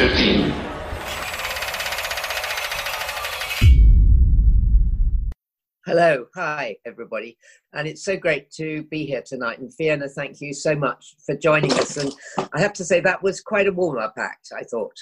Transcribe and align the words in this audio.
15. 0.00 0.50
Hello, 5.84 6.24
hi 6.34 6.74
everybody, 6.86 7.36
and 7.74 7.86
it's 7.86 8.02
so 8.02 8.16
great 8.16 8.50
to 8.52 8.84
be 8.84 9.04
here 9.04 9.20
tonight. 9.20 9.58
And 9.58 9.74
Fiona, 9.74 10.08
thank 10.08 10.40
you 10.40 10.54
so 10.54 10.74
much 10.74 11.16
for 11.26 11.36
joining 11.36 11.70
us. 11.74 11.98
And 11.98 12.14
I 12.54 12.60
have 12.62 12.72
to 12.74 12.84
say 12.86 13.00
that 13.00 13.22
was 13.22 13.42
quite 13.42 13.66
a 13.66 13.72
warm-up 13.72 14.14
act. 14.16 14.48
I 14.56 14.62
thought. 14.62 14.96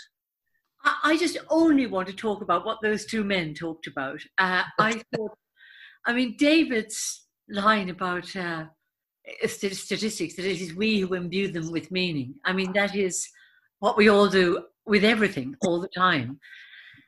I 1.05 1.17
just 1.17 1.39
only 1.49 1.87
want 1.87 2.09
to 2.09 2.13
talk 2.13 2.43
about 2.43 2.67
what 2.67 2.79
those 2.83 3.07
two 3.07 3.23
men 3.23 3.55
talked 3.55 3.87
about. 3.87 4.19
Uh, 4.37 4.65
I 4.81 5.01
thought, 5.15 5.39
I 6.07 6.13
mean, 6.13 6.35
David's 6.37 7.25
line 7.49 7.91
about 7.91 8.35
uh, 8.35 8.65
statistics 9.47 10.35
that 10.35 10.45
it 10.45 10.61
is 10.61 10.75
we 10.75 10.99
who 10.99 11.15
imbue 11.15 11.53
them 11.53 11.71
with 11.71 11.93
meaning. 11.93 12.35
I 12.45 12.53
mean, 12.53 12.73
that 12.73 12.97
is 12.97 13.29
what 13.79 13.97
we 13.97 14.09
all 14.09 14.29
do 14.29 14.65
with 14.89 15.05
everything 15.05 15.55
all 15.63 15.81
the 15.81 15.89
time. 15.89 16.41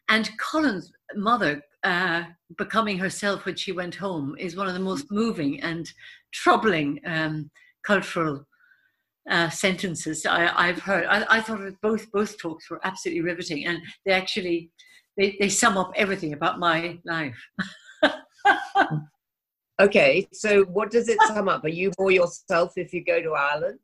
And 0.09 0.31
Colin's 0.39 0.93
mother 1.15 1.63
uh, 1.83 2.25
becoming 2.59 2.99
herself 2.99 3.47
when 3.47 3.57
she 3.57 3.73
went 3.73 3.95
home 3.95 4.37
is 4.39 4.57
one 4.57 4.69
of 4.69 4.75
the 4.75 4.81
most 4.81 5.11
moving 5.11 5.61
and 5.63 5.91
troubling 6.33 7.01
um, 7.07 7.51
cultural 7.85 8.47
uh, 9.31 9.49
sentences 9.49 10.27
I, 10.27 10.67
have 10.67 10.81
heard. 10.81 11.07
I, 11.07 11.25
I, 11.39 11.41
thought 11.41 11.61
both 11.83 12.11
both 12.11 12.39
talks 12.39 12.69
were 12.69 12.81
absolutely 12.85 13.23
riveting, 13.23 13.67
and 13.67 13.79
they 14.05 14.13
actually 14.13 14.71
they, 15.17 15.37
they 15.39 15.49
sum 15.49 15.77
up 15.77 15.93
everything 15.95 16.33
about 16.33 16.59
my 16.59 16.99
life. 17.05 17.39
okay, 19.81 20.27
so 20.33 20.65
what 20.65 20.91
does 20.91 21.09
it 21.09 21.19
sum 21.27 21.49
up? 21.49 21.65
Are 21.65 21.69
you 21.69 21.93
more 21.99 22.11
yourself 22.11 22.73
if 22.77 22.93
you 22.93 23.05
go 23.05 23.23
to 23.23 23.35
Ireland? 23.35 23.81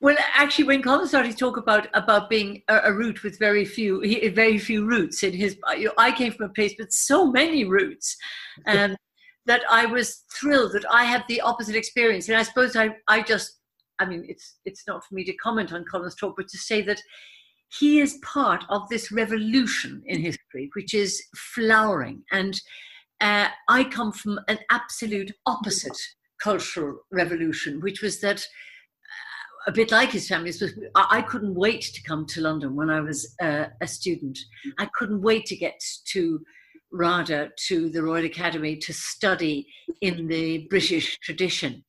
Well, 0.00 0.16
actually, 0.34 0.64
when 0.64 0.82
Colin 0.82 1.06
started 1.06 1.32
to 1.32 1.38
talk 1.38 1.56
about 1.56 1.88
about 1.94 2.28
being 2.28 2.62
a, 2.68 2.80
a 2.84 2.92
root 2.92 3.22
with 3.22 3.38
very 3.38 3.64
few 3.64 4.02
very 4.32 4.58
few 4.58 4.84
roots 4.84 5.22
in 5.22 5.32
his, 5.32 5.56
you 5.78 5.86
know, 5.86 5.92
I 5.96 6.12
came 6.12 6.32
from 6.32 6.46
a 6.46 6.52
place 6.52 6.74
with 6.78 6.92
so 6.92 7.30
many 7.30 7.64
roots, 7.64 8.16
and 8.66 8.96
that 9.46 9.62
I 9.70 9.86
was 9.86 10.24
thrilled 10.32 10.72
that 10.72 10.84
I 10.90 11.04
had 11.04 11.24
the 11.28 11.40
opposite 11.40 11.76
experience. 11.76 12.28
And 12.28 12.36
I 12.36 12.42
suppose 12.42 12.76
I 12.76 12.96
I 13.08 13.22
just, 13.22 13.60
I 13.98 14.04
mean, 14.04 14.24
it's 14.28 14.58
it's 14.64 14.84
not 14.86 15.04
for 15.04 15.14
me 15.14 15.24
to 15.24 15.32
comment 15.36 15.72
on 15.72 15.84
Colin's 15.84 16.16
talk, 16.16 16.34
but 16.36 16.48
to 16.48 16.58
say 16.58 16.82
that 16.82 17.00
he 17.78 18.00
is 18.00 18.18
part 18.22 18.64
of 18.68 18.88
this 18.88 19.10
revolution 19.10 20.02
in 20.06 20.20
history, 20.20 20.70
which 20.74 20.94
is 20.94 21.22
flowering. 21.54 22.22
And 22.30 22.60
uh, 23.20 23.48
I 23.68 23.84
come 23.84 24.12
from 24.12 24.38
an 24.48 24.58
absolute 24.70 25.32
opposite 25.46 25.98
cultural 26.40 26.98
revolution, 27.10 27.80
which 27.80 28.02
was 28.02 28.20
that 28.20 28.46
a 29.66 29.72
bit 29.72 29.90
like 29.90 30.10
his 30.10 30.28
family. 30.28 30.52
I 30.94 31.22
couldn't 31.22 31.54
wait 31.54 31.82
to 31.82 32.02
come 32.02 32.26
to 32.26 32.40
London 32.40 32.74
when 32.74 32.90
I 32.90 33.00
was 33.00 33.34
uh, 33.40 33.66
a 33.80 33.86
student. 33.86 34.38
I 34.78 34.88
couldn't 34.94 35.22
wait 35.22 35.46
to 35.46 35.56
get 35.56 35.82
to 36.06 36.40
RADA, 36.92 37.50
to 37.68 37.88
the 37.88 38.02
Royal 38.02 38.24
Academy, 38.24 38.76
to 38.76 38.92
study 38.92 39.66
in 40.00 40.26
the 40.28 40.66
British 40.70 41.18
tradition. 41.20 41.84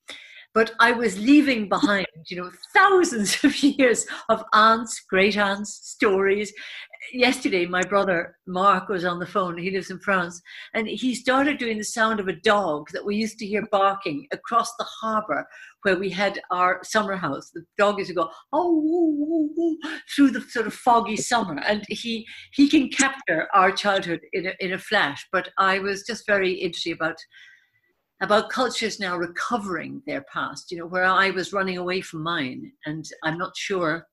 But 0.53 0.71
I 0.79 0.93
was 0.93 1.19
leaving 1.19 1.67
behind, 1.67 2.07
you 2.27 2.37
know, 2.37 2.49
thousands 2.73 3.43
of 3.43 3.61
years 3.63 4.07
of 4.29 4.43
aunts, 4.53 5.01
great 5.09 5.37
aunts, 5.37 5.73
stories, 5.83 6.53
yesterday 7.13 7.65
my 7.65 7.81
brother 7.83 8.37
mark 8.47 8.89
was 8.89 9.05
on 9.05 9.19
the 9.19 9.25
phone 9.25 9.57
he 9.57 9.71
lives 9.71 9.91
in 9.91 9.99
france 9.99 10.41
and 10.73 10.87
he 10.87 11.13
started 11.13 11.57
doing 11.57 11.77
the 11.77 11.83
sound 11.83 12.19
of 12.19 12.27
a 12.27 12.35
dog 12.35 12.87
that 12.91 13.05
we 13.05 13.15
used 13.15 13.37
to 13.37 13.45
hear 13.45 13.65
barking 13.71 14.27
across 14.31 14.75
the 14.77 14.85
harbor 15.01 15.45
where 15.85 15.97
we 15.97 16.09
had 16.09 16.41
our 16.49 16.79
summer 16.83 17.15
house. 17.15 17.51
The 17.51 17.63
dog 17.77 17.99
used 17.99 18.09
to 18.09 18.15
go 18.15 18.31
oh 18.51 19.77
through 20.15 20.31
the 20.31 20.41
sort 20.41 20.65
of 20.65 20.73
foggy 20.73 21.15
summer. 21.15 21.61
And 21.65 21.85
he 21.87 22.25
he 22.53 22.67
can 22.67 22.89
capture 22.89 23.47
our 23.53 23.71
childhood 23.71 24.21
in 24.33 24.47
a, 24.47 24.53
in 24.59 24.73
a 24.73 24.79
flash. 24.79 25.27
But 25.31 25.49
i 25.59 25.77
was 25.79 26.03
just 26.03 26.25
very 26.25 26.53
interested 26.53 26.93
about 26.93 27.17
about 28.21 28.49
cultures 28.49 28.99
now 28.99 29.17
recovering 29.17 30.01
their 30.07 30.23
past 30.33 30.71
you 30.71 30.77
know 30.77 30.85
where 30.85 31.03
i 31.03 31.29
was 31.29 31.53
running 31.53 31.77
away 31.77 32.01
from 32.01 32.23
mine. 32.23 32.71
And 32.85 33.05
i'm 33.23 33.37
not 33.37 33.55
sure 33.55 34.07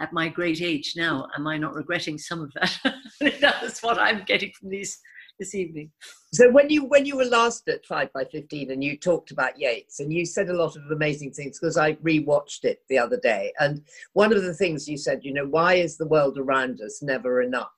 at 0.00 0.14
my 0.14 0.28
great 0.28 0.62
age 0.62 0.94
now, 0.96 1.28
am 1.36 1.46
I 1.46 1.58
not 1.58 1.74
regretting 1.74 2.16
some 2.16 2.40
of 2.40 2.50
that? 2.54 2.72
That's 3.40 3.82
what 3.82 3.98
I'm 3.98 4.24
getting 4.24 4.50
from 4.58 4.70
these 4.70 4.98
this 5.38 5.54
evening. 5.54 5.90
So 6.32 6.50
when 6.50 6.68
you 6.68 6.84
when 6.84 7.06
you 7.06 7.16
were 7.16 7.24
last 7.24 7.68
at 7.68 7.86
Five 7.86 8.12
by 8.12 8.24
Fifteen 8.24 8.70
and 8.70 8.82
you 8.82 8.96
talked 8.96 9.30
about 9.30 9.58
Yeats 9.58 10.00
and 10.00 10.12
you 10.12 10.26
said 10.26 10.48
a 10.48 10.56
lot 10.56 10.76
of 10.76 10.82
amazing 10.90 11.32
things 11.32 11.58
because 11.58 11.76
I 11.76 11.94
rewatched 11.94 12.64
it 12.64 12.80
the 12.88 12.98
other 12.98 13.18
day 13.18 13.52
and 13.60 13.82
one 14.12 14.32
of 14.32 14.42
the 14.42 14.54
things 14.54 14.88
you 14.88 14.96
said, 14.96 15.20
you 15.22 15.32
know, 15.32 15.46
why 15.46 15.74
is 15.74 15.96
the 15.96 16.08
world 16.08 16.38
around 16.38 16.80
us 16.80 17.02
never 17.02 17.42
enough? 17.42 17.68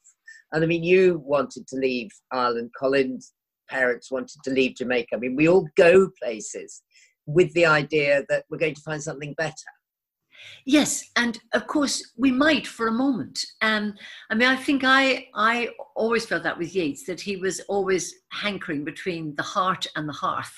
And 0.53 0.65
I 0.65 0.66
mean, 0.66 0.82
you 0.82 1.22
wanted 1.25 1.66
to 1.69 1.76
leave 1.76 2.10
Ireland. 2.32 2.71
Colin's 2.78 3.32
parents 3.69 4.10
wanted 4.10 4.42
to 4.44 4.50
leave 4.50 4.77
Jamaica. 4.77 5.15
I 5.15 5.19
mean, 5.19 5.37
we 5.37 5.48
all 5.48 5.69
go 5.77 6.10
places 6.21 6.82
with 7.27 7.53
the 7.53 7.66
idea 7.66 8.25
that 8.28 8.44
we're 8.50 8.59
going 8.59 8.75
to 8.75 8.82
find 8.82 9.03
something 9.03 9.34
better. 9.34 9.54
Yes, 10.67 11.11
and 11.17 11.39
of 11.55 11.67
course 11.67 12.12
we 12.17 12.31
might 12.31 12.67
for 12.67 12.89
a 12.89 12.93
moment. 12.93 13.45
Um, 13.62 13.95
I 14.31 14.34
mean, 14.34 14.49
I 14.49 14.56
think 14.56 14.83
I 14.84 15.28
I 15.34 15.71
always 15.97 16.27
felt 16.27 16.43
that 16.43 16.59
with 16.59 16.75
Yeats 16.75 17.05
that 17.06 17.21
he 17.21 17.37
was 17.37 17.61
always 17.61 18.15
hankering 18.31 18.84
between 18.84 19.34
the 19.37 19.43
heart 19.43 19.87
and 19.97 20.09
the 20.09 20.12
hearth, 20.12 20.55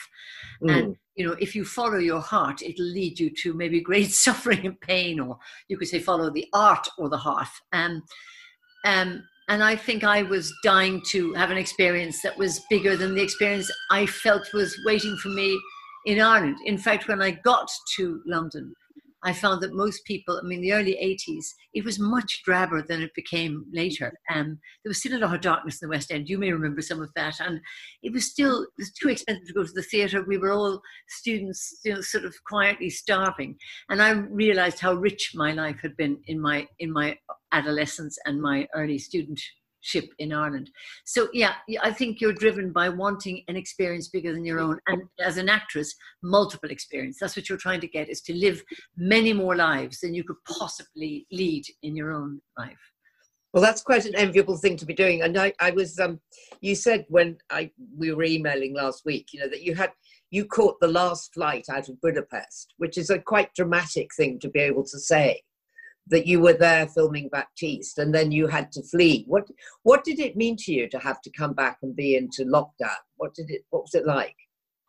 mm. 0.63 0.71
and 0.71 0.97
you 1.15 1.27
know, 1.27 1.37
if 1.39 1.55
you 1.55 1.65
follow 1.65 1.99
your 1.99 2.21
heart, 2.21 2.63
it'll 2.63 2.85
lead 2.85 3.21
you 3.21 3.31
to 3.43 3.53
maybe 3.55 3.81
great 3.81 4.11
suffering 4.27 4.67
and 4.67 4.81
pain, 4.81 5.21
or 5.21 5.39
you 5.69 5.77
could 5.79 5.89
say 5.89 5.99
follow 5.99 6.31
the 6.31 6.49
art 6.53 6.87
or 6.99 7.09
the 7.09 7.17
hearth. 7.17 7.61
Um, 7.73 8.03
um, 8.85 9.23
and 9.49 9.63
I 9.63 9.77
think 9.77 10.05
I 10.05 10.23
was 10.23 10.53
dying 10.63 11.03
to 11.11 11.35
have 11.35 11.51
an 11.51 11.59
experience 11.59 12.23
that 12.23 12.39
was 12.39 12.65
bigger 12.71 12.97
than 12.97 13.15
the 13.15 13.23
experience 13.23 13.71
I 13.91 14.07
felt 14.07 14.53
was 14.55 14.79
waiting 14.87 15.17
for 15.17 15.29
me 15.29 15.61
in 16.07 16.21
Ireland. 16.21 16.57
In 16.65 16.79
fact, 16.79 17.09
when 17.09 17.21
I 17.21 17.33
got 17.33 17.71
to 17.97 18.23
London, 18.25 18.75
I 19.25 19.33
found 19.33 19.63
that 19.63 19.75
most 19.75 20.05
people, 20.05 20.41
I 20.43 20.47
mean, 20.47 20.61
the 20.61 20.73
early 20.73 20.99
80s, 21.03 21.47
it 21.75 21.85
was 21.85 21.99
much 21.99 22.43
drabber 22.45 22.87
than 22.87 23.03
it 23.03 23.15
became 23.15 23.65
later. 23.73 24.13
Um, 24.33 24.59
there 24.83 24.91
was 24.91 24.99
still 24.99 25.17
a 25.17 25.21
lot 25.25 25.35
of 25.35 25.41
darkness 25.41 25.81
in 25.81 25.89
the 25.89 25.95
West 25.95 26.11
End. 26.11 26.29
You 26.29 26.39
may 26.39 26.53
remember 26.53 26.83
some 26.83 27.01
of 27.01 27.11
that. 27.15 27.39
And 27.41 27.61
it 28.03 28.13
was 28.13 28.31
still, 28.31 28.63
it 28.63 28.69
was 28.79 28.93
too 28.93 29.09
expensive 29.09 29.47
to 29.47 29.55
go 29.55 29.65
to 29.65 29.73
the 29.73 29.83
theatre. 29.83 30.25
We 30.25 30.39
were 30.39 30.53
all 30.53 30.81
students, 31.09 31.81
you 31.85 31.95
know, 31.95 32.01
sort 32.01 32.25
of 32.25 32.35
quietly 32.47 32.91
starving. 32.91 33.57
And 33.89 34.03
I 34.03 34.11
realized 34.11 34.81
how 34.81 34.95
rich 34.95 35.33
my 35.35 35.53
life 35.53 35.79
had 35.83 35.97
been 35.97 36.19
in 36.27 36.41
my, 36.41 36.67
in 36.81 36.93
my 36.93 37.17
adolescence 37.53 38.19
and 38.25 38.43
my 38.43 38.67
early 38.75 38.99
student 38.99 39.41
ship 39.83 40.09
in 40.19 40.33
Ireland. 40.33 40.71
So 41.05 41.29
yeah, 41.33 41.55
I 41.83 41.93
think 41.93 42.21
you're 42.21 42.33
driven 42.33 42.73
by 42.73 42.89
wanting 42.89 43.45
an 43.49 43.57
experience 43.57 44.09
bigger 44.09 44.33
than 44.33 44.45
your 44.45 44.61
own, 44.61 44.79
and 44.87 45.03
as 45.21 45.37
an 45.37 45.49
actress, 45.49 45.95
multiple 46.23 46.71
experience. 46.71 47.19
That's 47.21 47.37
what 47.37 47.49
you're 47.49 47.59
trying 47.59 47.81
to 47.81 47.89
get: 47.89 48.09
is 48.09 48.23
to 48.23 48.35
live 48.35 48.63
many 48.97 49.33
more 49.33 49.57
lives 49.57 50.01
than 50.01 50.15
you 50.15 50.25
could 50.25 50.43
possibly 50.49 51.27
lead 51.31 51.65
in 51.83 51.95
your 51.95 52.13
own 52.13 52.41
life. 52.57 52.79
Well, 53.53 53.63
that's 53.63 53.83
quite 53.83 54.07
an 54.07 54.15
enviable 54.15 54.57
thing 54.57 54.79
to 54.79 54.87
be 54.87 54.95
doing. 54.95 55.21
And 55.21 55.37
I, 55.37 55.53
I 55.61 55.73
was, 55.73 55.99
um, 55.99 56.21
you 56.63 56.75
said 56.75 57.05
when 57.09 57.37
I 57.51 57.71
we 57.99 58.13
were 58.13 58.25
emailing 58.25 58.75
last 58.75 59.05
week, 59.05 59.29
you 59.33 59.41
know, 59.41 59.49
that 59.49 59.63
you 59.63 59.75
had 59.75 59.91
you 60.31 60.47
caught 60.47 60.81
the 60.81 60.89
last 60.89 61.35
flight 61.35 61.67
out 61.71 61.91
of 61.91 62.01
Budapest, 62.01 62.73
which 62.79 62.97
is 62.97 63.11
a 63.11 63.19
quite 63.19 63.53
dramatic 63.55 64.09
thing 64.17 64.39
to 64.39 64.49
be 64.49 64.61
able 64.61 64.85
to 64.85 64.99
say 64.99 65.43
that 66.09 66.27
you 66.27 66.41
were 66.41 66.53
there 66.53 66.89
filming 66.89 67.29
Baptiste 67.29 67.99
and 67.99 68.15
then 68.15 68.33
you 68.33 68.47
had 68.47 68.73
to 68.73 68.83
flee. 68.83 69.25
What 69.27 69.49
what 69.83 70.05
did 70.05 70.19
it 70.19 70.37
mean 70.37 70.57
to 70.61 70.73
you 70.73 70.89
to 70.89 70.99
have 70.99 71.21
to 71.23 71.31
come 71.31 71.53
back 71.53 71.79
and 71.83 71.95
be 71.95 72.17
into 72.17 72.45
lockdown? 72.45 73.03
What 73.17 73.35
did 73.35 73.51
it 73.51 73.63
what 73.71 73.83
was 73.83 73.95
it 73.95 74.07
like? 74.07 74.37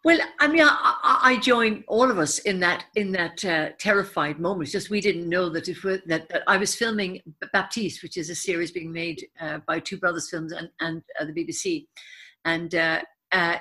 Well, 0.03 0.19
I 0.42 0.50
mean, 0.50 0.63
I, 0.63 1.19
I 1.24 1.38
join 1.38 1.86
all 1.88 2.12
of 2.12 2.19
us 2.19 2.39
in 2.39 2.60
that 2.60 2.86
in 2.95 3.13
that 3.13 3.45
uh, 3.45 3.69
terrified 3.80 4.38
moment. 4.38 4.63
It's 4.63 4.74
just 4.74 4.89
we 4.89 5.00
didn't 5.00 5.30
know 5.30 5.48
that 5.50 5.68
was, 5.68 6.01
that, 6.07 6.27
that, 6.27 6.44
I 6.45 6.57
was 6.57 6.75
filming 6.75 7.21
Baptiste, 7.54 8.04
which 8.04 8.18
is 8.18 8.30
a 8.30 8.36
series 8.36 8.71
being 8.71 8.92
made 8.92 9.25
uh, 9.39 9.60
by 9.65 9.80
Two 9.80 9.98
Brothers 9.98 10.30
Films 10.30 10.51
and 10.51 10.69
and 10.81 11.01
uh, 11.19 11.25
the 11.25 11.31
BBC, 11.31 11.88
and 12.44 12.75
uh, 12.75 13.01
uh, 13.31 13.57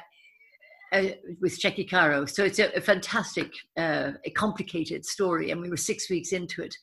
uh, 0.93 1.03
with 1.41 1.61
Tchéky 1.61 1.89
Karyo. 1.89 2.29
So 2.29 2.45
it's 2.45 2.59
a, 2.59 2.73
a 2.77 2.81
fantastic, 2.81 3.53
a 3.77 4.15
complicated 4.35 5.07
story, 5.07 5.53
and 5.53 5.61
we 5.61 5.71
were 5.71 5.77
six 5.77 6.11
weeks 6.11 6.33
into 6.33 6.63
it. 6.63 6.75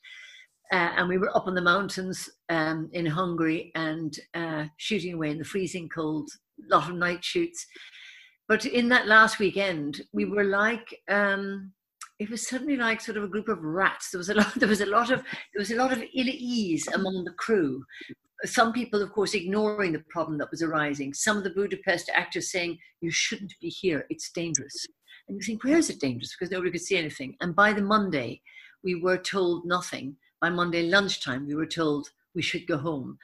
Uh, 0.72 0.92
and 0.96 1.08
we 1.08 1.18
were 1.18 1.36
up 1.36 1.46
on 1.46 1.54
the 1.54 1.60
mountains 1.60 2.28
um, 2.48 2.88
in 2.92 3.04
Hungary 3.04 3.72
and 3.74 4.16
uh, 4.34 4.66
shooting 4.76 5.14
away 5.14 5.30
in 5.30 5.38
the 5.38 5.44
freezing 5.44 5.88
cold, 5.88 6.30
a 6.64 6.74
lot 6.74 6.88
of 6.88 6.96
night 6.96 7.24
shoots. 7.24 7.66
But 8.48 8.64
in 8.64 8.88
that 8.88 9.08
last 9.08 9.38
weekend, 9.38 10.02
we 10.12 10.24
were 10.24 10.44
like, 10.44 10.96
um, 11.08 11.72
it 12.20 12.30
was 12.30 12.46
suddenly 12.46 12.76
like 12.76 13.00
sort 13.00 13.16
of 13.16 13.24
a 13.24 13.28
group 13.28 13.48
of 13.48 13.62
rats. 13.62 14.10
There 14.10 14.18
was 14.18 14.28
a 14.28 14.34
lot, 14.40 14.54
there 14.54 14.68
was 14.68 14.80
a 14.80 14.86
lot 14.86 15.10
of, 15.10 15.22
there 15.22 15.60
was 15.60 15.72
a 15.72 15.76
lot 15.76 15.92
of 15.92 15.98
ill 15.98 16.08
ease 16.28 16.86
among 16.88 17.24
the 17.24 17.32
crew. 17.32 17.84
Some 18.44 18.72
people, 18.72 19.02
of 19.02 19.12
course, 19.12 19.34
ignoring 19.34 19.92
the 19.92 20.04
problem 20.08 20.38
that 20.38 20.50
was 20.50 20.62
arising. 20.62 21.12
Some 21.14 21.36
of 21.36 21.44
the 21.44 21.50
Budapest 21.50 22.10
actors 22.14 22.50
saying, 22.50 22.78
"You 23.00 23.10
shouldn't 23.10 23.52
be 23.60 23.68
here; 23.68 24.06
it's 24.08 24.30
dangerous." 24.30 24.86
And 25.28 25.36
you 25.36 25.42
think, 25.42 25.62
where 25.62 25.76
is 25.76 25.90
it 25.90 26.00
dangerous? 26.00 26.34
Because 26.34 26.50
nobody 26.50 26.72
could 26.72 26.80
see 26.80 26.96
anything. 26.96 27.36
And 27.40 27.54
by 27.54 27.72
the 27.72 27.82
Monday, 27.82 28.42
we 28.82 28.96
were 28.96 29.18
told 29.18 29.64
nothing 29.64 30.16
by 30.40 30.50
Monday 30.50 30.88
lunchtime, 30.88 31.46
we 31.46 31.54
were 31.54 31.66
told 31.66 32.08
we 32.34 32.42
should 32.42 32.66
go 32.66 32.76
home. 32.78 33.18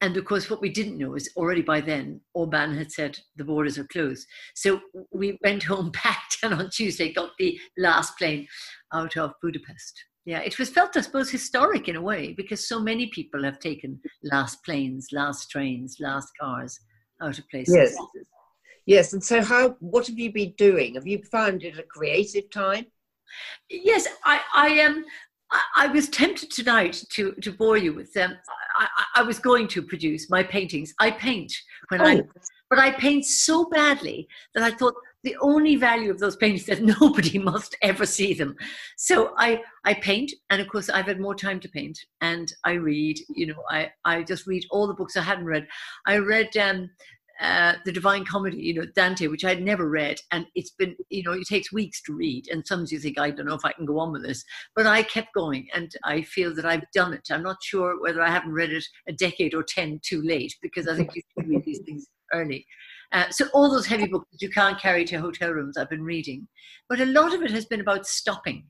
And 0.00 0.16
of 0.16 0.24
course, 0.26 0.50
what 0.50 0.60
we 0.60 0.68
didn't 0.68 0.98
know 0.98 1.14
is 1.14 1.30
already 1.36 1.62
by 1.62 1.80
then, 1.80 2.20
Orban 2.34 2.76
had 2.76 2.92
said 2.92 3.18
the 3.36 3.44
borders 3.44 3.78
are 3.78 3.86
closed. 3.86 4.26
So 4.54 4.80
we 5.10 5.38
went 5.42 5.62
home 5.62 5.90
packed 5.94 6.38
and 6.42 6.52
on 6.54 6.70
Tuesday 6.70 7.12
got 7.12 7.30
the 7.38 7.58
last 7.78 8.16
plane 8.18 8.46
out 8.92 9.16
of 9.16 9.32
Budapest. 9.42 10.04
Yeah, 10.26 10.40
it 10.40 10.58
was 10.58 10.70
felt, 10.70 10.96
I 10.96 11.02
suppose, 11.02 11.30
historic 11.30 11.88
in 11.88 11.96
a 11.96 12.02
way 12.02 12.34
because 12.36 12.68
so 12.68 12.80
many 12.80 13.06
people 13.06 13.44
have 13.44 13.60
taken 13.60 14.00
last 14.24 14.62
planes, 14.64 15.08
last 15.12 15.50
trains, 15.50 15.98
last 16.00 16.30
cars 16.38 16.80
out 17.22 17.38
of 17.38 17.48
places. 17.48 17.76
Yes. 17.76 17.96
Yes. 18.86 19.12
And 19.12 19.22
so, 19.22 19.42
how, 19.42 19.76
what 19.80 20.06
have 20.08 20.18
you 20.18 20.32
been 20.32 20.52
doing? 20.58 20.94
Have 20.94 21.06
you 21.06 21.22
found 21.30 21.62
it 21.62 21.78
a 21.78 21.84
creative 21.84 22.50
time? 22.50 22.86
Yes, 23.70 24.06
I, 24.24 24.40
I 24.54 24.68
am. 24.68 24.96
Um, 24.96 25.04
I, 25.76 25.86
was 25.86 26.08
tempted 26.08 26.50
tonight 26.50 27.04
to, 27.10 27.32
to 27.42 27.52
bore 27.52 27.76
you 27.76 27.94
with 27.94 28.12
them. 28.12 28.36
I, 28.78 28.88
I, 29.16 29.22
was 29.22 29.38
going 29.38 29.68
to 29.68 29.82
produce 29.82 30.28
my 30.28 30.42
paintings. 30.42 30.92
I 30.98 31.12
paint 31.12 31.52
when 31.88 32.00
oh. 32.00 32.04
I, 32.04 32.22
but 32.68 32.78
I 32.78 32.90
paint 32.90 33.24
so 33.24 33.66
badly 33.66 34.28
that 34.54 34.64
I 34.64 34.72
thought 34.72 34.94
the 35.22 35.36
only 35.40 35.76
value 35.76 36.10
of 36.10 36.18
those 36.18 36.36
paintings 36.36 36.66
that 36.66 36.82
nobody 37.00 37.38
must 37.38 37.76
ever 37.82 38.06
see 38.06 38.34
them. 38.34 38.54
So 38.96 39.34
I, 39.36 39.60
I 39.84 39.94
paint, 39.94 40.32
and 40.50 40.60
of 40.60 40.68
course 40.68 40.88
I've 40.88 41.06
had 41.06 41.20
more 41.20 41.34
time 41.34 41.60
to 41.60 41.68
paint, 41.68 41.98
and 42.20 42.52
I 42.64 42.72
read. 42.72 43.18
You 43.28 43.46
know, 43.46 43.62
I, 43.70 43.90
I 44.04 44.22
just 44.22 44.46
read 44.46 44.64
all 44.70 44.86
the 44.86 44.94
books 44.94 45.16
I 45.16 45.22
hadn't 45.22 45.46
read. 45.46 45.66
I 46.06 46.18
read 46.18 46.56
um, 46.56 46.90
uh, 47.40 47.74
the 47.84 47.92
Divine 47.92 48.24
Comedy, 48.24 48.58
you 48.58 48.74
know, 48.74 48.86
Dante, 48.94 49.26
which 49.26 49.44
I'd 49.44 49.62
never 49.62 49.88
read, 49.88 50.20
and 50.32 50.46
it's 50.54 50.70
been, 50.70 50.96
you 51.10 51.22
know, 51.22 51.32
it 51.32 51.46
takes 51.46 51.72
weeks 51.72 52.02
to 52.02 52.14
read, 52.14 52.48
and 52.50 52.66
sometimes 52.66 52.92
you 52.92 52.98
think, 52.98 53.18
I 53.18 53.30
don't 53.30 53.46
know 53.46 53.54
if 53.54 53.64
I 53.64 53.72
can 53.72 53.86
go 53.86 53.98
on 53.98 54.12
with 54.12 54.22
this, 54.22 54.44
but 54.74 54.86
I 54.86 55.02
kept 55.02 55.34
going, 55.34 55.68
and 55.74 55.92
I 56.04 56.22
feel 56.22 56.54
that 56.54 56.64
I've 56.64 56.90
done 56.94 57.12
it. 57.12 57.28
I'm 57.30 57.42
not 57.42 57.62
sure 57.62 58.00
whether 58.00 58.22
I 58.22 58.30
haven't 58.30 58.52
read 58.52 58.72
it 58.72 58.84
a 59.08 59.12
decade 59.12 59.54
or 59.54 59.62
ten 59.62 60.00
too 60.02 60.22
late, 60.22 60.54
because 60.62 60.88
I 60.88 60.96
think 60.96 61.14
you 61.14 61.22
should 61.36 61.48
read 61.48 61.64
these 61.64 61.80
things 61.80 62.06
early. 62.32 62.66
Uh, 63.12 63.28
so 63.30 63.46
all 63.54 63.70
those 63.70 63.86
heavy 63.86 64.06
books 64.06 64.28
that 64.32 64.42
you 64.42 64.50
can't 64.50 64.80
carry 64.80 65.04
to 65.04 65.16
hotel 65.18 65.50
rooms, 65.50 65.76
I've 65.76 65.90
been 65.90 66.02
reading, 66.02 66.48
but 66.88 67.00
a 67.00 67.06
lot 67.06 67.34
of 67.34 67.42
it 67.42 67.50
has 67.50 67.66
been 67.66 67.80
about 67.80 68.06
stopping. 68.06 68.64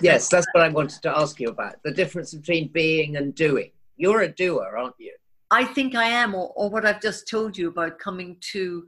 Yes, 0.00 0.28
that's 0.28 0.46
what 0.52 0.64
I 0.64 0.68
wanted 0.68 1.02
to 1.02 1.16
ask 1.16 1.38
you 1.40 1.48
about 1.48 1.76
the 1.84 1.92
difference 1.92 2.34
between 2.34 2.72
being 2.72 3.16
and 3.16 3.34
doing. 3.34 3.70
You're 3.96 4.22
a 4.22 4.28
doer, 4.28 4.76
aren't 4.76 4.94
you? 4.98 5.14
I 5.52 5.64
think 5.64 5.94
I 5.94 6.08
am, 6.08 6.34
or, 6.34 6.50
or 6.56 6.70
what 6.70 6.86
I've 6.86 7.02
just 7.02 7.28
told 7.28 7.58
you 7.58 7.68
about 7.68 7.98
coming 7.98 8.38
to 8.52 8.84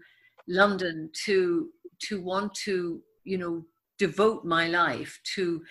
London 0.49 1.11
to 1.27 1.69
to 2.09 2.23
want 2.23 2.55
to, 2.65 3.01
you 3.25 3.39
know, 3.39 3.65
devote 3.99 4.45
my 4.45 4.67
life 4.69 5.21
to 5.37 5.63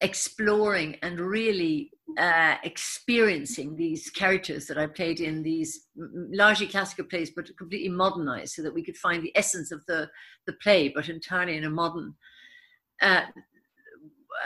exploring 0.00 0.96
and 1.02 1.20
really 1.20 1.90
uh, 2.18 2.56
experiencing 2.64 3.76
these 3.76 4.08
characters 4.08 4.66
that 4.66 4.78
I 4.78 4.86
played 4.86 5.20
in 5.20 5.42
these 5.42 5.88
largely 6.42 6.66
classical 6.66 7.04
plays, 7.04 7.30
but 7.36 7.56
completely 7.58 7.90
modernized, 7.90 8.54
so 8.54 8.62
that 8.62 8.74
we 8.74 8.82
could 8.82 8.96
find 8.96 9.22
the 9.22 9.36
essence 9.36 9.70
of 9.70 9.84
the 9.86 10.08
the 10.46 10.54
play, 10.54 10.88
but 10.88 11.10
entirely 11.10 11.58
in 11.58 11.64
a 11.64 11.70
modern 11.70 12.14
uh, 13.02 13.24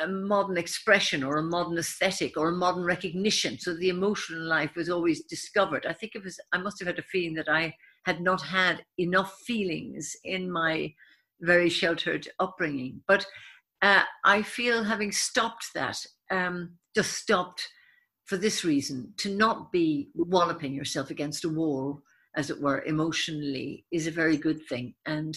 a 0.02 0.08
modern 0.08 0.56
expression 0.56 1.22
or 1.22 1.38
a 1.38 1.42
modern 1.42 1.78
aesthetic 1.78 2.36
or 2.36 2.48
a 2.48 2.56
modern 2.56 2.84
recognition. 2.84 3.58
So 3.58 3.74
the 3.74 3.88
emotional 3.88 4.42
life 4.42 4.74
was 4.76 4.88
always 4.88 5.24
discovered. 5.24 5.86
I 5.86 5.92
think 5.92 6.12
it 6.14 6.24
was, 6.24 6.38
I 6.52 6.58
must 6.58 6.78
have 6.80 6.86
had 6.86 6.98
a 6.98 7.02
feeling 7.02 7.34
that 7.34 7.48
I 7.48 7.74
had 8.04 8.20
not 8.20 8.42
had 8.42 8.84
enough 8.98 9.34
feelings 9.46 10.16
in 10.24 10.50
my 10.50 10.92
very 11.40 11.68
sheltered 11.68 12.28
upbringing. 12.38 13.02
But 13.06 13.26
uh, 13.82 14.02
I 14.24 14.42
feel 14.42 14.84
having 14.84 15.12
stopped 15.12 15.66
that, 15.74 16.04
um, 16.30 16.78
just 16.94 17.12
stopped 17.12 17.68
for 18.24 18.36
this 18.36 18.64
reason 18.64 19.12
to 19.18 19.34
not 19.34 19.70
be 19.70 20.08
walloping 20.14 20.72
yourself 20.72 21.10
against 21.10 21.44
a 21.44 21.48
wall, 21.48 22.02
as 22.36 22.50
it 22.50 22.60
were, 22.60 22.82
emotionally, 22.82 23.84
is 23.90 24.06
a 24.06 24.10
very 24.12 24.36
good 24.36 24.60
thing. 24.68 24.94
And 25.06 25.36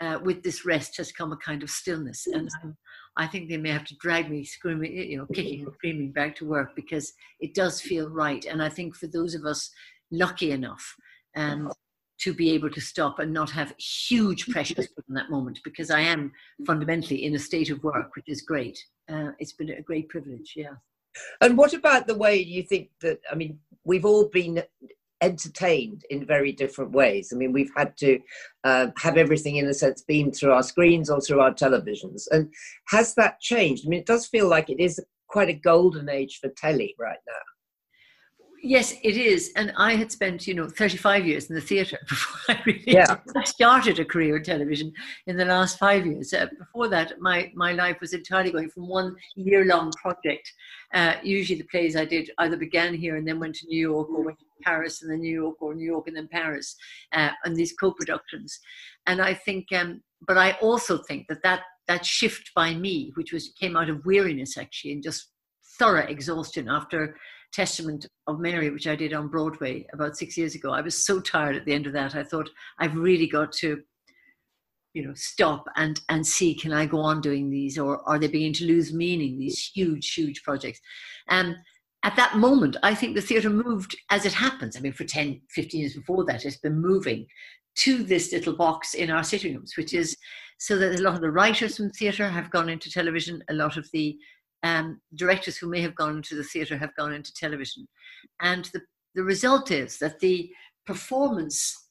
uh, 0.00 0.18
with 0.22 0.42
this 0.42 0.64
rest 0.64 0.96
has 0.96 1.12
come 1.12 1.32
a 1.32 1.36
kind 1.36 1.62
of 1.62 1.70
stillness. 1.70 2.26
And 2.26 2.48
I'm 2.62 2.76
I 3.16 3.26
think 3.26 3.48
they 3.48 3.56
may 3.56 3.70
have 3.70 3.84
to 3.86 3.96
drag 3.96 4.30
me 4.30 4.44
screaming, 4.44 4.96
you 4.96 5.18
know, 5.18 5.26
kicking 5.26 5.62
and 5.62 5.74
screaming 5.74 6.12
back 6.12 6.36
to 6.36 6.46
work 6.46 6.74
because 6.76 7.12
it 7.40 7.54
does 7.54 7.80
feel 7.80 8.08
right. 8.08 8.44
And 8.44 8.62
I 8.62 8.68
think 8.68 8.96
for 8.96 9.08
those 9.08 9.34
of 9.34 9.44
us 9.44 9.70
lucky 10.10 10.52
enough 10.52 10.96
um, 11.36 11.72
to 12.20 12.32
be 12.32 12.50
able 12.52 12.70
to 12.70 12.80
stop 12.80 13.18
and 13.18 13.32
not 13.32 13.50
have 13.50 13.74
huge 13.78 14.46
pressures 14.48 14.86
put 14.88 15.04
in 15.08 15.14
that 15.16 15.30
moment, 15.30 15.60
because 15.64 15.90
I 15.90 16.00
am 16.00 16.32
fundamentally 16.66 17.24
in 17.24 17.34
a 17.34 17.38
state 17.38 17.70
of 17.70 17.82
work, 17.82 18.14
which 18.14 18.28
is 18.28 18.42
great. 18.42 18.78
Uh, 19.08 19.32
it's 19.38 19.52
been 19.52 19.70
a 19.70 19.82
great 19.82 20.08
privilege, 20.08 20.54
yeah. 20.56 20.74
And 21.40 21.58
what 21.58 21.74
about 21.74 22.06
the 22.06 22.16
way 22.16 22.36
you 22.36 22.62
think 22.62 22.90
that? 23.00 23.20
I 23.30 23.34
mean, 23.34 23.58
we've 23.84 24.04
all 24.04 24.28
been 24.28 24.62
entertained 25.20 26.04
in 26.10 26.26
very 26.26 26.52
different 26.52 26.92
ways. 26.92 27.30
I 27.32 27.36
mean, 27.36 27.52
we've 27.52 27.72
had 27.76 27.96
to 27.98 28.18
uh, 28.64 28.88
have 28.98 29.16
everything 29.16 29.56
in 29.56 29.66
a 29.66 29.74
sense 29.74 30.02
beamed 30.02 30.36
through 30.36 30.52
our 30.52 30.62
screens 30.62 31.10
or 31.10 31.20
through 31.20 31.40
our 31.40 31.52
televisions. 31.52 32.24
And 32.30 32.52
has 32.88 33.14
that 33.14 33.40
changed? 33.40 33.86
I 33.86 33.88
mean, 33.88 34.00
it 34.00 34.06
does 34.06 34.26
feel 34.26 34.48
like 34.48 34.70
it 34.70 34.80
is 34.80 35.00
quite 35.28 35.48
a 35.48 35.54
golden 35.54 36.08
age 36.08 36.38
for 36.40 36.50
telly 36.50 36.94
right 36.98 37.18
now. 37.26 37.34
Yes, 38.62 38.92
it 39.02 39.16
is. 39.16 39.52
And 39.56 39.72
I 39.78 39.94
had 39.94 40.12
spent, 40.12 40.46
you 40.46 40.52
know, 40.52 40.68
35 40.68 41.26
years 41.26 41.48
in 41.48 41.54
the 41.54 41.62
theatre 41.62 41.98
before 42.08 42.56
I 42.56 42.62
really 42.66 42.82
yeah. 42.86 43.16
started 43.44 43.98
a 43.98 44.04
career 44.04 44.36
in 44.36 44.42
television 44.42 44.92
in 45.26 45.36
the 45.36 45.46
last 45.46 45.78
five 45.78 46.04
years. 46.04 46.34
Uh, 46.34 46.46
before 46.58 46.88
that, 46.88 47.18
my, 47.20 47.50
my 47.54 47.72
life 47.72 48.00
was 48.00 48.12
entirely 48.12 48.50
going 48.50 48.68
from 48.68 48.86
one 48.86 49.16
year 49.34 49.64
long 49.64 49.90
project. 49.92 50.52
Uh, 50.92 51.14
usually 51.22 51.58
the 51.58 51.68
plays 51.68 51.96
I 51.96 52.04
did 52.04 52.30
either 52.38 52.56
began 52.56 52.92
here 52.92 53.16
and 53.16 53.26
then 53.26 53.40
went 53.40 53.54
to 53.56 53.66
New 53.66 53.80
York 53.80 54.10
or 54.10 54.24
went 54.24 54.38
to 54.40 54.44
Paris 54.60 55.02
and 55.02 55.10
then 55.10 55.20
New 55.20 55.32
York 55.32 55.56
or 55.60 55.74
New 55.74 55.86
York 55.86 56.06
and 56.06 56.16
then 56.16 56.28
Paris 56.30 56.76
uh, 57.12 57.30
and 57.44 57.56
these 57.56 57.74
co-productions. 57.74 58.58
And 59.06 59.20
I 59.20 59.34
think, 59.34 59.66
um, 59.72 60.02
but 60.26 60.38
I 60.38 60.52
also 60.60 60.98
think 60.98 61.26
that, 61.28 61.42
that 61.42 61.62
that 61.88 62.06
shift 62.06 62.52
by 62.54 62.72
me, 62.72 63.10
which 63.14 63.32
was 63.32 63.52
came 63.60 63.76
out 63.76 63.90
of 63.90 64.04
weariness 64.04 64.56
actually 64.56 64.92
and 64.92 65.02
just 65.02 65.30
thorough 65.78 66.06
exhaustion 66.06 66.68
after 66.68 67.16
Testament 67.52 68.06
of 68.28 68.38
Mary, 68.38 68.70
which 68.70 68.86
I 68.86 68.94
did 68.94 69.12
on 69.12 69.28
Broadway 69.28 69.86
about 69.92 70.16
six 70.16 70.36
years 70.36 70.54
ago. 70.54 70.70
I 70.70 70.82
was 70.82 71.04
so 71.04 71.20
tired 71.20 71.56
at 71.56 71.64
the 71.64 71.72
end 71.72 71.86
of 71.86 71.92
that. 71.94 72.14
I 72.14 72.22
thought 72.22 72.48
I've 72.78 72.94
really 72.94 73.26
got 73.26 73.50
to, 73.54 73.82
you 74.94 75.04
know, 75.04 75.14
stop 75.14 75.64
and 75.76 76.00
and 76.08 76.24
see 76.24 76.54
can 76.54 76.72
I 76.72 76.86
go 76.86 77.00
on 77.00 77.20
doing 77.20 77.50
these, 77.50 77.76
or 77.76 78.08
are 78.08 78.18
they 78.18 78.28
beginning 78.28 78.54
to 78.54 78.66
lose 78.66 78.92
meaning? 78.92 79.38
These 79.38 79.70
huge, 79.74 80.14
huge 80.14 80.42
projects, 80.44 80.80
and 81.28 81.56
at 82.02 82.16
that 82.16 82.36
moment, 82.36 82.76
I 82.82 82.94
think 82.94 83.14
the 83.14 83.22
theatre 83.22 83.50
moved 83.50 83.94
as 84.10 84.24
it 84.24 84.32
happens. 84.32 84.76
I 84.76 84.80
mean, 84.80 84.92
for 84.92 85.04
10, 85.04 85.40
15 85.50 85.80
years 85.80 85.94
before 85.94 86.24
that, 86.24 86.44
it's 86.44 86.56
been 86.56 86.80
moving 86.80 87.26
to 87.76 88.02
this 88.02 88.32
little 88.32 88.56
box 88.56 88.94
in 88.94 89.10
our 89.10 89.22
sitting 89.22 89.54
rooms, 89.54 89.74
which 89.76 89.92
is 89.92 90.16
so 90.58 90.78
that 90.78 90.98
a 90.98 91.02
lot 91.02 91.14
of 91.14 91.20
the 91.20 91.30
writers 91.30 91.76
from 91.76 91.90
theatre 91.90 92.28
have 92.28 92.50
gone 92.50 92.68
into 92.68 92.90
television, 92.90 93.42
a 93.48 93.54
lot 93.54 93.76
of 93.76 93.88
the 93.92 94.16
um, 94.62 95.00
directors 95.14 95.56
who 95.56 95.68
may 95.68 95.80
have 95.80 95.94
gone 95.94 96.16
into 96.16 96.34
the 96.34 96.44
theatre 96.44 96.76
have 96.76 96.94
gone 96.96 97.12
into 97.12 97.32
television. 97.34 97.86
And 98.40 98.64
the, 98.72 98.80
the 99.14 99.22
result 99.22 99.70
is 99.70 99.98
that 99.98 100.20
the 100.20 100.50
performance 100.86 101.89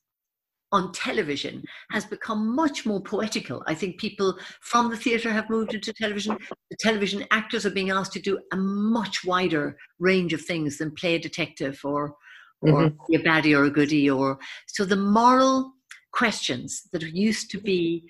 on 0.72 0.92
television 0.92 1.64
has 1.92 2.06
become 2.06 2.56
much 2.56 2.86
more 2.86 3.02
poetical. 3.02 3.64
I 3.68 3.74
think 3.74 4.00
people 4.00 4.38
from 4.62 4.90
the 4.90 4.98
theatre 4.98 5.32
have 5.32 5.50
moved 5.50 5.74
into 5.74 5.94
television. 5.94 6.38
The 6.70 6.78
television 6.80 7.26
actors 7.32 7.66
are 7.66 7.72
being 7.72 7.90
asked 7.90 8.14
to 8.14 8.20
do 8.20 8.40
a 8.52 8.56
much 8.56 9.26
wider 9.26 9.78
range 10.00 10.34
of 10.34 10.42
things 10.42 10.78
than 10.78 10.92
play 10.92 11.16
a 11.16 11.20
detective 11.20 11.80
or 11.84 12.16
or 12.62 12.84
mm-hmm. 12.84 12.98
be 13.08 13.16
a 13.16 13.24
baddie 13.24 13.58
or 13.58 13.64
a 13.64 13.70
goodie 13.70 14.10
or 14.10 14.38
so 14.68 14.84
the 14.84 14.96
moral 14.98 15.72
questions 16.12 16.90
that 16.92 17.02
used 17.04 17.50
to 17.50 17.58
be 17.58 18.04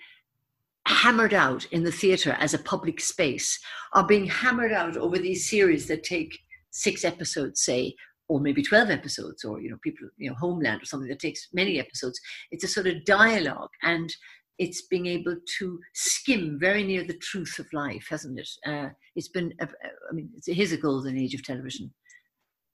hammered 0.87 1.35
out 1.35 1.65
in 1.65 1.83
the 1.83 1.91
theatre 1.91 2.35
as 2.39 2.55
a 2.55 2.59
public 2.59 2.99
space 2.99 3.59
are 3.93 4.07
being 4.07 4.25
hammered 4.25 4.71
out 4.71 4.97
over 4.97 5.19
these 5.19 5.47
series 5.47 5.87
that 5.87 6.03
take 6.03 6.39
six 6.71 7.03
episodes, 7.03 7.63
say, 7.63 7.95
or 8.29 8.39
maybe 8.39 8.61
12 8.61 8.89
episodes, 8.89 9.43
or, 9.43 9.59
you 9.59 9.69
know, 9.69 9.77
people, 9.83 10.07
you 10.17 10.29
know, 10.29 10.35
Homeland 10.35 10.81
or 10.81 10.85
something 10.85 11.09
that 11.09 11.19
takes 11.19 11.47
many 11.51 11.79
episodes. 11.79 12.19
It's 12.51 12.63
a 12.63 12.67
sort 12.67 12.87
of 12.87 13.03
dialogue 13.03 13.71
and 13.83 14.13
it's 14.59 14.83
being 14.83 15.07
able 15.07 15.35
to 15.57 15.79
skim 15.93 16.59
very 16.59 16.83
near 16.83 17.03
the 17.03 17.17
truth 17.17 17.57
of 17.59 17.65
life, 17.73 18.05
hasn't 18.09 18.39
it? 18.39 18.49
Uh, 18.65 18.89
it's 19.15 19.29
been, 19.29 19.53
I 19.61 20.13
mean, 20.13 20.29
it 20.35 20.49
is 20.49 20.55
here's 20.55 20.71
a 20.73 20.77
golden 20.77 21.17
age 21.17 21.33
of 21.33 21.43
television. 21.43 21.91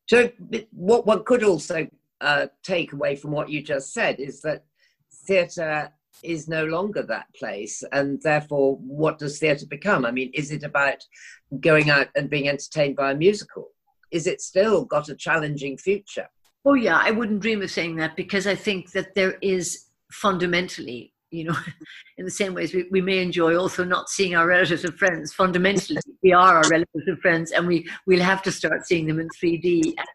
So, 0.07 0.29
what 0.71 1.07
one 1.07 1.23
could 1.23 1.43
also 1.43 1.87
uh, 2.21 2.47
take 2.63 2.93
away 2.93 3.15
from 3.15 3.31
what 3.31 3.49
you 3.49 3.61
just 3.61 3.93
said 3.93 4.19
is 4.19 4.41
that 4.41 4.65
theatre 5.25 5.91
is 6.23 6.47
no 6.47 6.65
longer 6.65 7.03
that 7.03 7.27
place 7.35 7.83
and 7.91 8.21
therefore 8.21 8.77
what 8.77 9.19
does 9.19 9.37
theatre 9.37 9.65
become 9.65 10.05
i 10.05 10.11
mean 10.11 10.31
is 10.33 10.49
it 10.49 10.63
about 10.63 11.03
going 11.59 11.89
out 11.89 12.07
and 12.15 12.29
being 12.29 12.47
entertained 12.47 12.95
by 12.95 13.11
a 13.11 13.15
musical 13.15 13.71
is 14.11 14.27
it 14.27 14.41
still 14.41 14.85
got 14.85 15.09
a 15.09 15.15
challenging 15.15 15.77
future? 15.77 16.27
Oh 16.67 16.73
yeah 16.73 16.99
i 17.03 17.11
wouldn't 17.11 17.41
dream 17.41 17.61
of 17.61 17.69
saying 17.69 17.95
that 17.97 18.15
because 18.15 18.47
i 18.47 18.55
think 18.55 18.91
that 18.93 19.13
there 19.13 19.37
is 19.41 19.85
fundamentally 20.11 21.13
you 21.29 21.43
know 21.43 21.55
in 22.17 22.25
the 22.25 22.31
same 22.31 22.55
ways 22.55 22.73
we, 22.73 22.87
we 22.89 23.01
may 23.01 23.21
enjoy 23.21 23.55
also 23.55 23.83
not 23.83 24.09
seeing 24.09 24.35
our 24.35 24.47
relatives 24.47 24.83
and 24.83 24.97
friends. 24.97 25.33
Fundamentally 25.33 25.99
we 26.23 26.33
are 26.33 26.57
our 26.57 26.69
relatives 26.69 27.07
and 27.07 27.19
friends 27.19 27.51
and 27.51 27.67
we 27.67 27.87
we'll 28.07 28.23
have 28.23 28.41
to 28.41 28.51
start 28.51 28.87
seeing 28.87 29.05
them 29.05 29.19
in 29.19 29.29
3d 29.29 29.83
and 29.85 30.07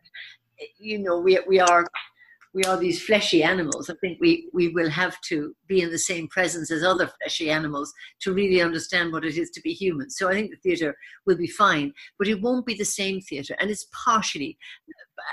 you 0.79 0.99
know, 0.99 1.19
we 1.19 1.39
we 1.47 1.61
are 1.61 1.87
we 2.53 2.65
are 2.65 2.77
these 2.77 3.03
fleshy 3.03 3.43
animals. 3.43 3.89
I 3.89 3.95
think 4.01 4.19
we, 4.21 4.49
we 4.53 4.69
will 4.69 4.91
have 4.91 5.21
to 5.29 5.55
be 5.69 5.83
in 5.83 5.91
the 5.91 5.99
same 5.99 6.27
presence 6.29 6.71
as 6.71 6.83
other 6.83 7.11
fleshy 7.21 7.51
animals 7.51 7.93
to 8.23 8.33
really 8.33 8.61
understand 8.61 9.13
what 9.13 9.25
it 9.25 9.37
is 9.37 9.51
to 9.51 9.61
be 9.61 9.73
human. 9.73 10.11
So 10.11 10.29
I 10.29 10.33
think 10.33 10.51
the 10.51 10.57
theatre 10.57 10.97
will 11.27 11.37
be 11.37 11.47
fine, 11.47 11.93
but 12.19 12.29
it 12.29 12.41
won't 12.43 12.67
be 12.67 12.75
the 12.75 12.85
same 12.85 13.21
theatre. 13.21 13.57
And 13.61 13.71
it's 13.71 13.87
partially 14.05 14.59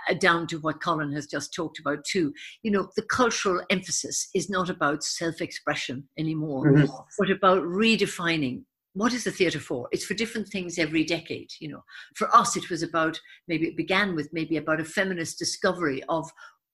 uh, 0.09 0.13
down 0.13 0.47
to 0.47 0.59
what 0.59 0.81
Colin 0.81 1.11
has 1.13 1.25
just 1.25 1.53
talked 1.53 1.79
about 1.79 2.05
too. 2.05 2.33
You 2.61 2.71
know, 2.71 2.89
the 2.95 3.03
cultural 3.03 3.63
emphasis 3.69 4.29
is 4.35 4.49
not 4.49 4.69
about 4.69 5.03
self-expression 5.03 6.07
anymore, 6.19 6.71
mm-hmm. 6.71 6.93
but 7.17 7.31
about 7.31 7.63
redefining 7.63 8.63
what 8.97 9.13
is 9.13 9.25
the 9.25 9.31
theatre 9.31 9.59
for? 9.59 9.87
It's 9.91 10.05
for 10.05 10.15
different 10.15 10.47
things 10.47 10.79
every 10.79 11.03
decade. 11.03 11.51
You 11.59 11.69
know, 11.69 11.83
for 12.15 12.35
us, 12.35 12.57
it 12.57 12.67
was 12.71 12.81
about 12.81 13.19
maybe 13.47 13.67
it 13.67 13.77
began 13.77 14.15
with 14.15 14.27
maybe 14.33 14.57
about 14.57 14.79
a 14.79 14.85
feminist 14.85 15.37
discovery 15.37 16.01
of 16.09 16.27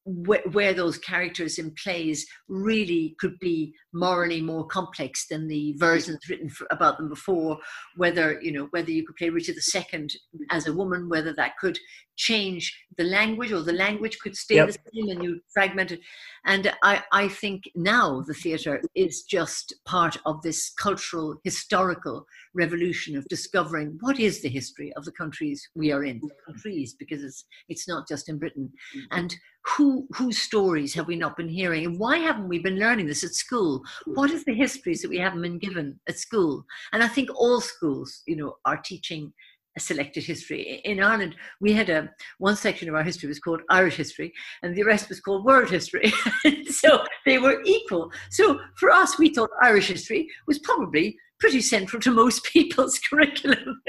where, 0.06 0.42
where, 0.52 0.74
those 0.74 0.98
characters 0.98 1.58
in 1.58 1.72
plays 1.82 2.26
really 2.48 3.16
could 3.20 3.38
be 3.40 3.74
morally 3.94 4.42
more 4.42 4.66
complex 4.68 5.28
than 5.28 5.48
the 5.48 5.76
versions 5.78 6.20
written 6.30 6.50
for, 6.50 6.68
about 6.72 6.98
them 6.98 7.08
before 7.08 7.58
whether 7.96 8.42
you 8.42 8.52
know 8.52 8.68
whether 8.72 8.92
you 8.92 9.06
could 9.06 9.16
play 9.16 9.30
richard 9.30 9.56
ii 9.76 10.08
as 10.50 10.68
a 10.68 10.74
woman 10.74 11.08
whether 11.10 11.34
that 11.34 11.56
could 11.58 11.78
change 12.16 12.76
the 12.98 13.04
language 13.04 13.52
or 13.52 13.62
the 13.62 13.74
language 13.74 14.18
could 14.20 14.36
stay 14.36 14.56
yep. 14.56 14.68
the 14.68 14.74
same 14.94 15.10
and 15.10 15.24
you 15.24 15.40
fragment 15.54 15.92
it 15.92 16.00
and 16.46 16.72
I, 16.84 17.02
I 17.12 17.28
think 17.28 17.64
now 17.76 18.22
the 18.28 18.34
theatre 18.34 18.82
is 18.96 19.24
just 19.24 19.74
part 19.86 20.18
of 20.26 20.42
this 20.42 20.72
cultural 20.78 21.38
historical 21.44 22.26
revolution 22.54 23.16
of 23.16 23.28
discovering 23.30 23.98
what 24.02 24.20
is 24.20 24.42
the 24.42 24.50
history 24.50 24.94
of 24.94 25.06
the 25.06 25.12
countries 25.12 25.68
we 25.76 25.92
are 25.92 26.04
in 26.04 26.22
countries 26.46 26.96
because 26.98 27.24
it's 27.24 27.46
it's 27.70 27.88
not 27.88 28.08
just 28.08 28.30
in 28.30 28.38
britain 28.38 28.72
mm-hmm. 28.96 29.20
and 29.20 29.36
who 29.66 30.08
whose 30.12 30.38
stories 30.38 30.94
have 30.94 31.08
we 31.08 31.16
not 31.16 31.38
been 31.38 31.48
hearing 31.48 31.86
and 31.86 32.00
why 32.00 32.18
haven't 32.18 32.48
we 32.48 32.60
been 32.60 32.80
learning 32.80 33.08
this 33.08 33.24
at 33.24 33.34
school 33.34 33.82
hmm. 34.06 34.14
what 34.14 34.30
is 34.30 34.44
the 34.46 34.54
histories 34.54 35.02
that 35.02 35.10
we 35.10 35.18
haven't 35.18 35.42
been 35.42 35.60
given 35.60 36.00
at 36.08 36.20
school 36.20 36.66
and 36.92 37.04
i 37.04 37.08
think 37.08 37.30
all 37.36 37.62
schools 37.62 38.22
you 38.28 38.36
know 38.36 38.56
are 38.66 38.78
teaching 38.78 39.32
a 39.76 39.80
selected 39.80 40.24
history. 40.24 40.82
In 40.86 41.02
Ireland, 41.02 41.36
we 41.60 41.74
had 41.74 41.90
a 41.90 42.10
one 42.38 42.56
section 42.56 42.88
of 42.90 42.96
our 42.96 43.04
history 43.04 43.28
was 43.28 43.40
called 43.40 43.62
Irish 43.70 43.96
history, 43.96 44.32
and 44.62 44.76
the 44.76 44.84
rest 44.84 45.10
was 45.10 45.20
called 45.20 45.46
world 45.46 45.70
history. 45.70 46.14
so 46.70 47.04
they 47.26 47.40
were 47.40 47.62
equal. 47.66 48.12
So 48.30 48.60
for 48.78 48.92
us, 48.92 49.18
we 49.18 49.34
thought 49.34 49.50
Irish 49.62 49.88
history 49.88 50.28
was 50.48 50.60
probably 50.60 51.18
pretty 51.44 51.60
central 51.60 52.02
to 52.02 52.10
most 52.10 52.42
people's 52.54 52.98
curriculum. 53.00 53.82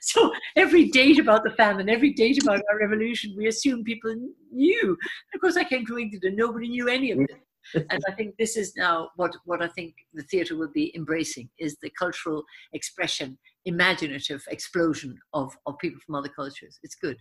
so 0.00 0.32
every 0.56 0.88
date 0.88 1.18
about 1.18 1.44
the 1.44 1.50
famine, 1.50 1.90
every 1.90 2.14
date 2.14 2.42
about 2.42 2.62
our 2.70 2.78
revolution, 2.80 3.34
we 3.36 3.46
assume 3.46 3.84
people 3.84 4.14
knew. 4.50 4.96
Of 5.34 5.40
course, 5.42 5.58
I 5.58 5.64
came 5.64 5.84
to 5.84 5.98
England 5.98 6.24
and 6.24 6.34
nobody 6.34 6.66
knew 6.68 6.88
any 6.88 7.10
of 7.10 7.20
it. 7.20 7.30
and 7.90 8.02
I 8.08 8.12
think 8.12 8.36
this 8.38 8.56
is 8.56 8.72
now 8.74 9.10
what, 9.16 9.36
what 9.44 9.60
I 9.60 9.68
think 9.68 9.96
the 10.14 10.22
theatre 10.22 10.56
will 10.56 10.72
be 10.72 10.90
embracing 10.96 11.50
is 11.58 11.76
the 11.82 11.90
cultural 11.90 12.42
expression, 12.72 13.36
imaginative 13.66 14.42
explosion 14.48 15.18
of, 15.34 15.54
of 15.66 15.78
people 15.80 16.00
from 16.06 16.14
other 16.14 16.30
cultures. 16.30 16.78
It's 16.82 16.94
good. 16.94 17.18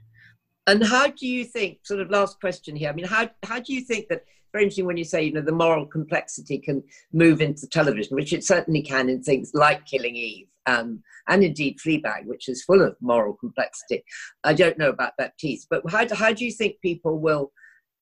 And 0.65 0.81
how 0.81 1.07
do 1.07 1.27
you 1.27 1.43
think, 1.43 1.79
sort 1.83 1.99
of 1.99 2.09
last 2.09 2.39
question 2.39 2.73
here, 2.73 2.89
I 2.89 2.93
mean, 2.93 3.05
how, 3.05 3.29
how 3.43 3.59
do 3.59 3.73
you 3.73 3.81
think 3.81 4.07
that 4.07 4.21
interesting 4.59 4.85
when 4.85 4.97
you 4.97 5.03
say, 5.03 5.23
you 5.23 5.33
know, 5.33 5.41
the 5.41 5.51
moral 5.51 5.85
complexity 5.85 6.57
can 6.57 6.83
move 7.13 7.41
into 7.41 7.67
television, 7.67 8.15
which 8.15 8.33
it 8.33 8.43
certainly 8.43 8.81
can 8.81 9.09
in 9.09 9.21
things 9.21 9.51
like 9.53 9.85
Killing 9.85 10.15
Eve 10.15 10.47
um, 10.65 11.01
and 11.27 11.43
indeed 11.43 11.79
Fleabag, 11.79 12.25
which 12.25 12.47
is 12.47 12.63
full 12.63 12.81
of 12.81 12.95
moral 13.01 13.33
complexity. 13.33 14.03
I 14.43 14.53
don't 14.53 14.77
know 14.77 14.89
about 14.89 15.17
Baptiste, 15.17 15.67
but 15.69 15.81
how 15.89 16.05
do, 16.05 16.15
how 16.15 16.33
do 16.33 16.45
you 16.45 16.51
think 16.51 16.75
people 16.81 17.19
will 17.19 17.51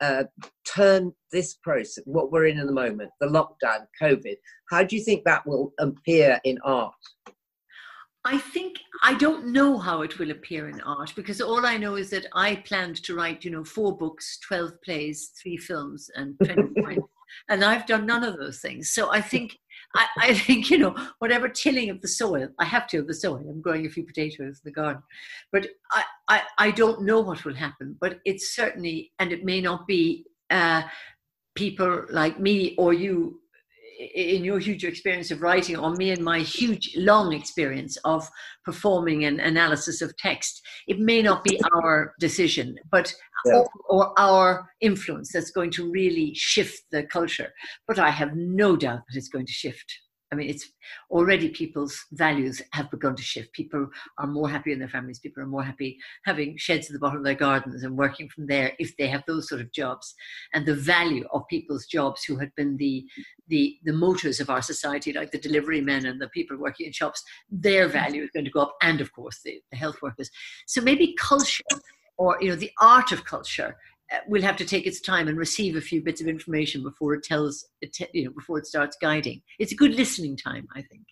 uh, 0.01 0.25
turn 0.65 1.13
this 1.31 1.53
process, 1.53 2.03
what 2.05 2.31
we're 2.31 2.47
in 2.47 2.59
at 2.59 2.65
the 2.65 2.73
moment, 2.73 3.11
the 3.21 3.27
lockdown, 3.27 3.85
COVID, 4.01 4.35
how 4.69 4.83
do 4.83 4.95
you 4.95 5.03
think 5.03 5.23
that 5.23 5.45
will 5.47 5.73
appear 5.79 6.39
in 6.43 6.57
art? 6.63 6.93
I 8.25 8.39
think 8.39 8.79
I 9.03 9.13
don't 9.13 9.47
know 9.47 9.77
how 9.77 10.01
it 10.01 10.17
will 10.17 10.31
appear 10.31 10.67
in 10.67 10.81
art 10.81 11.13
because 11.15 11.41
all 11.41 11.65
I 11.65 11.77
know 11.77 11.95
is 11.95 12.09
that 12.09 12.25
I 12.33 12.55
planned 12.55 13.03
to 13.03 13.15
write, 13.15 13.45
you 13.45 13.51
know, 13.51 13.63
four 13.63 13.95
books, 13.95 14.39
12 14.39 14.81
plays, 14.81 15.31
three 15.41 15.57
films, 15.57 16.09
and 16.15 16.35
20 16.43 17.01
and 17.49 17.63
I've 17.63 17.85
done 17.85 18.05
none 18.05 18.23
of 18.23 18.37
those 18.37 18.59
things. 18.59 18.91
So 18.91 19.11
I 19.11 19.21
think 19.21 19.57
I, 19.95 20.07
I, 20.17 20.33
think, 20.33 20.69
you 20.69 20.77
know, 20.77 20.95
whatever 21.19 21.47
tilling 21.49 21.89
of 21.89 22.01
the 22.01 22.07
soil, 22.07 22.49
I 22.59 22.65
have 22.65 22.87
to 22.87 22.99
of 22.99 23.07
the 23.07 23.13
soil. 23.13 23.45
I'm 23.49 23.61
growing 23.61 23.85
a 23.85 23.89
few 23.89 24.03
potatoes 24.03 24.61
in 24.63 24.65
the 24.65 24.71
garden. 24.71 25.01
But 25.51 25.67
I, 25.91 26.03
I, 26.27 26.41
I 26.57 26.71
don't 26.71 27.03
know 27.03 27.21
what 27.21 27.45
will 27.45 27.53
happen, 27.53 27.95
but 27.99 28.19
it's 28.25 28.55
certainly, 28.55 29.11
and 29.19 29.31
it 29.31 29.45
may 29.45 29.61
not 29.61 29.87
be 29.87 30.25
uh, 30.49 30.83
people 31.55 32.05
like 32.09 32.39
me 32.39 32.75
or 32.77 32.93
you 32.93 33.39
in 33.99 34.43
your 34.43 34.59
huge 34.59 34.83
experience 34.83 35.31
of 35.31 35.41
writing 35.41 35.77
or 35.77 35.93
me 35.93 36.11
and 36.11 36.23
my 36.23 36.39
huge 36.39 36.93
long 36.97 37.33
experience 37.33 37.97
of 38.03 38.27
performing 38.63 39.25
an 39.25 39.39
analysis 39.39 40.01
of 40.01 40.15
text 40.17 40.61
it 40.87 40.99
may 40.99 41.21
not 41.21 41.43
be 41.43 41.59
our 41.73 42.13
decision 42.19 42.75
but 42.91 43.13
yeah. 43.45 43.53
or, 43.53 43.69
or, 43.89 44.19
our 44.19 44.69
influence 44.81 45.31
that's 45.31 45.51
going 45.51 45.71
to 45.71 45.91
really 45.91 46.33
shift 46.35 46.81
the 46.91 47.03
culture 47.03 47.51
but 47.87 47.99
i 47.99 48.09
have 48.09 48.35
no 48.35 48.75
doubt 48.75 48.99
that 49.07 49.17
it's 49.17 49.29
going 49.29 49.45
to 49.45 49.51
shift 49.51 49.85
I 50.35 50.37
mean, 50.37 50.49
it's 50.49 50.69
already 51.09 51.47
people's 51.47 51.97
values 52.11 52.61
have 52.73 52.91
begun 52.91 53.15
to 53.15 53.23
shift. 53.23 53.53
People 53.53 53.87
are 54.17 54.27
more 54.27 54.49
happy 54.49 54.73
in 54.73 54.79
their 54.79 54.89
families. 54.89 55.19
People 55.19 55.41
are 55.43 55.47
more 55.47 55.63
happy 55.63 55.97
having 56.25 56.57
sheds 56.57 56.87
at 56.87 56.93
the 56.93 56.99
bottom 56.99 57.19
of 57.19 57.23
their 57.23 57.35
gardens 57.35 57.83
and 57.83 57.97
working 57.97 58.27
from 58.27 58.45
there 58.45 58.73
if 58.77 58.97
they 58.97 59.07
have 59.07 59.23
those 59.27 59.47
sort 59.47 59.61
of 59.61 59.71
jobs. 59.71 60.13
And 60.53 60.65
the 60.65 60.75
value 60.75 61.25
of 61.31 61.47
people's 61.47 61.85
jobs 61.85 62.25
who 62.25 62.35
had 62.35 62.53
been 62.55 62.75
the 62.75 63.05
the 63.47 63.77
the 63.85 63.93
motors 63.93 64.41
of 64.41 64.49
our 64.49 64.61
society, 64.61 65.13
like 65.13 65.31
the 65.31 65.37
delivery 65.37 65.79
men 65.79 66.05
and 66.05 66.19
the 66.19 66.27
people 66.29 66.57
working 66.57 66.87
in 66.87 66.91
shops, 66.91 67.23
their 67.49 67.85
mm-hmm. 67.85 67.93
value 67.93 68.23
is 68.23 68.31
going 68.33 68.45
to 68.45 68.51
go 68.51 68.63
up, 68.63 68.75
and 68.81 68.99
of 68.99 69.13
course 69.13 69.39
the, 69.45 69.61
the 69.71 69.77
health 69.77 70.01
workers. 70.01 70.29
So 70.67 70.81
maybe 70.81 71.15
culture 71.17 71.63
or 72.17 72.37
you 72.41 72.49
know 72.49 72.55
the 72.55 72.71
art 72.81 73.13
of 73.13 73.23
culture 73.23 73.77
will 74.27 74.41
have 74.41 74.57
to 74.57 74.65
take 74.65 74.85
its 74.85 75.01
time 75.01 75.27
and 75.27 75.37
receive 75.37 75.75
a 75.75 75.81
few 75.81 76.01
bits 76.01 76.21
of 76.21 76.27
information 76.27 76.83
before 76.83 77.13
it 77.13 77.23
tells 77.23 77.65
it, 77.81 77.97
you 78.13 78.25
know 78.25 78.31
before 78.31 78.57
it 78.57 78.65
starts 78.65 78.97
guiding. 79.01 79.41
It's 79.59 79.71
a 79.71 79.75
good 79.75 79.95
listening 79.95 80.37
time 80.37 80.67
i 80.75 80.81
think. 80.81 81.03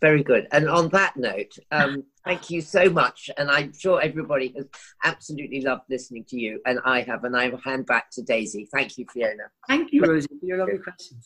Very 0.00 0.22
good. 0.22 0.46
And 0.52 0.68
on 0.68 0.90
that 0.90 1.16
note 1.16 1.56
um, 1.70 2.04
thank 2.24 2.50
you 2.50 2.60
so 2.60 2.88
much 2.90 3.30
and 3.38 3.50
i'm 3.50 3.72
sure 3.72 4.00
everybody 4.00 4.52
has 4.56 4.66
absolutely 5.04 5.60
loved 5.60 5.82
listening 5.90 6.24
to 6.28 6.38
you 6.38 6.60
and 6.66 6.78
i 6.84 7.00
have 7.02 7.24
and 7.24 7.36
i 7.36 7.48
will 7.48 7.58
hand 7.58 7.86
back 7.86 8.10
to 8.12 8.22
daisy. 8.22 8.68
Thank 8.72 8.98
you 8.98 9.06
fiona. 9.12 9.44
Thank 9.68 9.92
you 9.92 10.02
rosie 10.02 10.28
for 10.40 10.46
your 10.46 10.58
lovely 10.58 10.78
questions 10.78 11.20